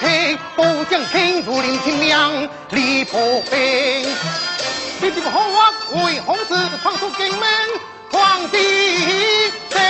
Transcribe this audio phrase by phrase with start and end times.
[0.00, 3.20] 听，不将天如林清明，李破
[3.50, 4.02] 兵。
[5.00, 5.70] 弟弟红花
[6.04, 7.48] 为红子闯出金门，
[8.10, 8.58] 皇帝
[9.68, 9.80] 真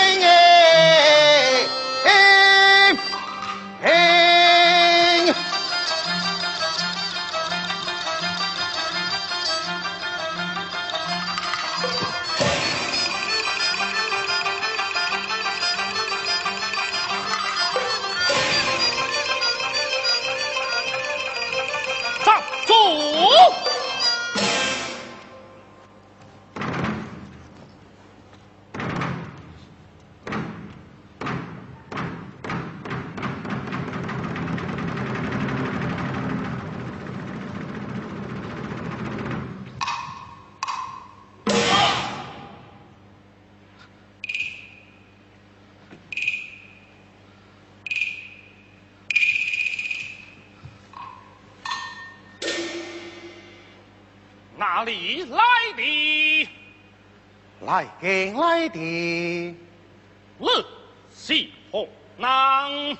[54.60, 55.38] 哪里来
[55.74, 56.48] 的？
[57.62, 59.56] 来给来的，你
[61.16, 62.98] 是何人？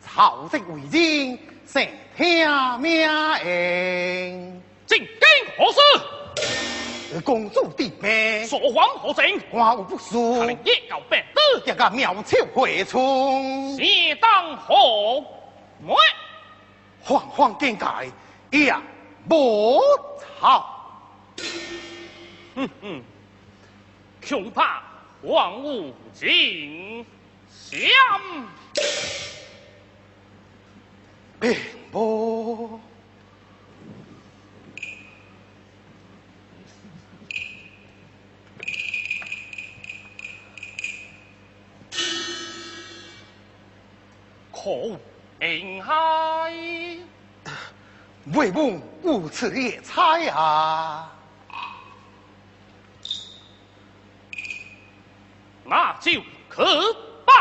[0.00, 3.02] 朝夕为人，成听命
[3.44, 4.62] 应。
[4.86, 7.20] 进京何事？
[7.20, 9.38] 公主弟妹，说谎何情？
[9.50, 15.20] 我无不输他，令夜告白子，一个苗条回春，是当何
[15.80, 15.94] 妹？
[17.02, 17.86] 慌慌见界，
[18.50, 18.74] 也
[19.30, 19.80] 无
[20.40, 21.00] 草。
[22.54, 23.02] 哼哼，
[24.28, 24.82] 恐怕
[25.22, 27.04] 荒无尽
[27.50, 27.80] 相。
[31.40, 31.56] 并
[31.92, 32.78] 无。
[44.52, 44.70] 可
[45.40, 45.92] 应海，
[48.34, 51.12] 为母无此夜猜啊！
[55.64, 56.64] 那就可
[57.24, 57.32] 罢。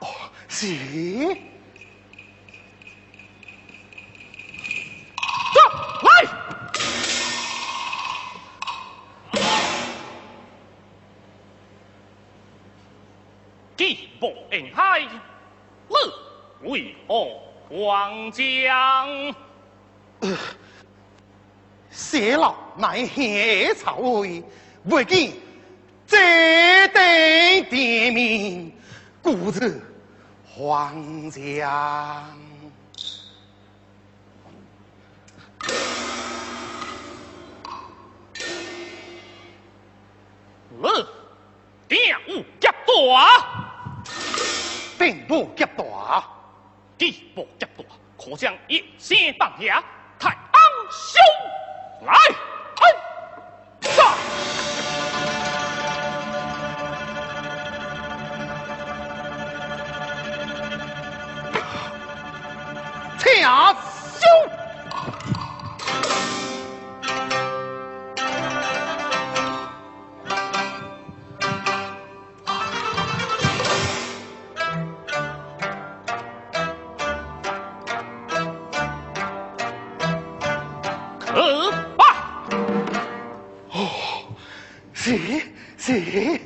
[0.00, 0.06] 哦，
[0.48, 0.74] 是。
[5.52, 5.60] 走
[6.02, 6.08] 来。
[13.76, 15.94] 既不应海，你
[16.62, 17.26] 为何
[17.68, 19.44] 慌将？
[21.90, 24.42] 谢老乃下曹位，
[24.84, 25.32] 未见
[26.06, 27.02] 这等
[27.70, 28.72] 地名，
[29.22, 29.82] 故此
[30.44, 31.42] 皇将。
[40.78, 40.86] 你
[41.88, 42.18] 调
[42.60, 44.04] 夹大，
[44.98, 46.28] 并不急大，
[46.98, 47.84] 既不夹大，
[48.18, 49.82] 可将一先放下，
[84.92, 85.16] 是
[85.76, 86.40] 是。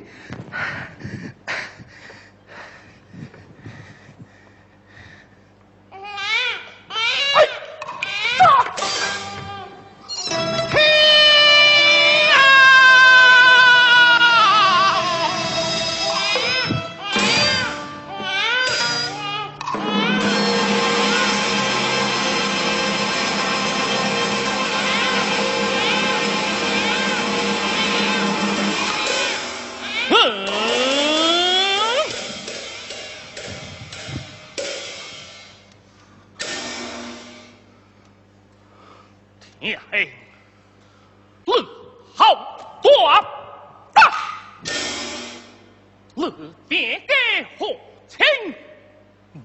[48.11, 48.53] 何情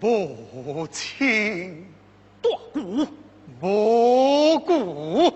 [0.01, 1.87] 母亲。
[2.43, 3.07] 大鼓？
[3.61, 5.33] 无故，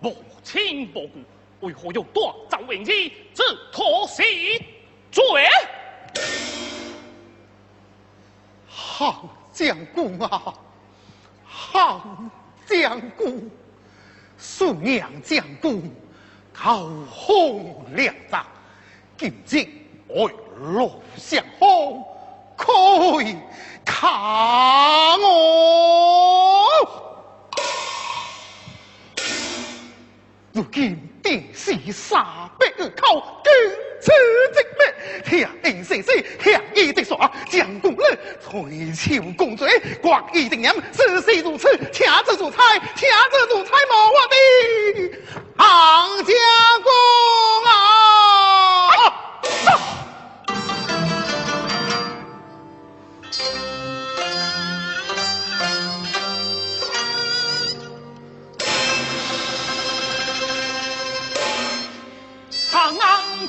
[0.00, 2.92] 母亲无故，为何要夺赵永之
[3.34, 3.42] 之
[3.72, 4.22] 托死
[5.10, 5.24] 罪？
[8.66, 10.54] 好将军啊，
[11.44, 12.18] 好
[12.66, 13.50] 将军，
[14.38, 15.90] 顺娘将军，
[16.52, 16.88] 口
[17.26, 18.46] 风亮杂，
[19.16, 19.66] 今日
[20.08, 22.04] 爱路相逢，
[22.58, 23.36] 可以
[23.84, 24.10] 看
[25.20, 26.66] 我！
[30.52, 32.20] 如今电视三
[32.58, 33.52] 百二口，更
[34.00, 34.10] 此
[34.52, 34.80] 即灭。
[35.24, 36.12] 向恩先生，
[36.42, 37.18] 向义直说，
[37.48, 42.56] 将功了，垂秋公罪，国义定严，事事如此，恰子如菜，
[42.96, 43.57] 恰子如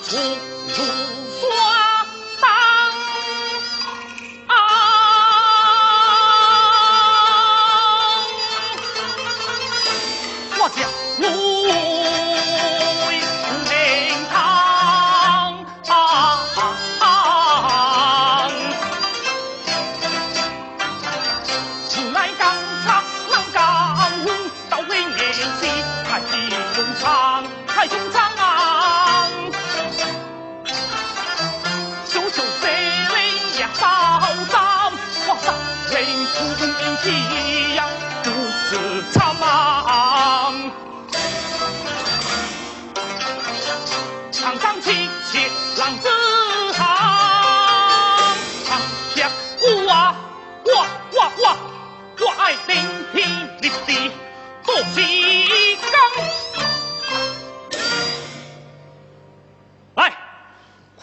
[0.02, 0.16] 处
[0.74, 0.84] 处
[1.42, 1.79] 耍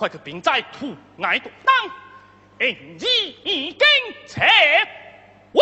[0.07, 1.75] 快去兵寨土挨独当，
[2.61, 2.71] 恩
[3.01, 3.79] 义已经
[4.25, 4.47] 切。
[5.51, 5.61] 我，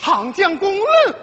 [0.00, 1.14] 杭江公日，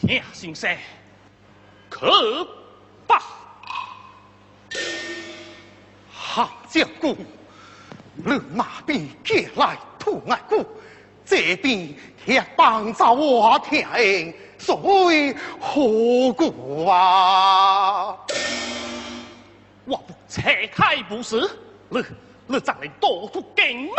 [0.00, 0.78] 田先生，
[1.90, 2.46] 可
[6.74, 7.16] 杭江公，
[8.14, 9.78] 你那边借来？
[9.96, 10.66] 土爱故，
[11.24, 11.94] 这边
[12.26, 14.76] 也帮着我听，所
[15.06, 18.18] 谓何故啊？
[19.86, 21.48] 我不拆开不是，
[21.88, 22.02] 你
[22.46, 23.94] 你再来多出进门。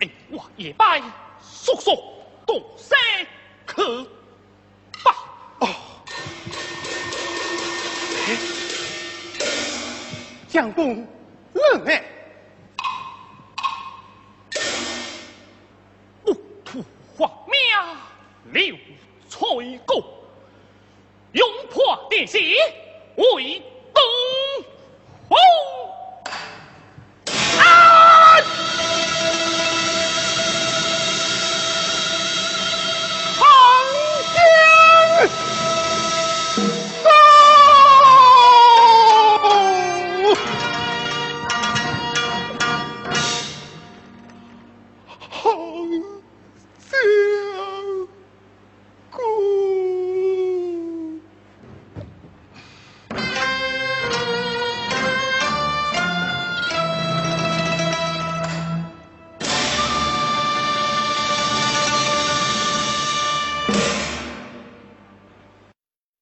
[0.00, 1.00] 哎，我也拜
[1.40, 1.92] 叔叔
[2.44, 2.94] 多谢
[3.64, 4.06] 可
[10.58, 11.06] 将军。
[11.52, 12.04] 冷哎！
[16.24, 16.34] 木
[16.64, 16.84] 土
[17.16, 17.54] 荒命，
[18.52, 18.76] 刘
[19.28, 20.02] 翠公，
[21.30, 22.40] 勇破电信，
[23.36, 23.62] 为。